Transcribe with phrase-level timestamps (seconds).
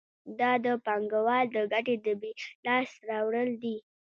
[0.39, 1.57] دا د پانګوال د
[1.87, 2.31] ګټې د بیې
[2.65, 3.77] لاس ته راوړل دي